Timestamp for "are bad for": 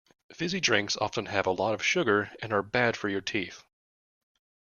2.51-3.07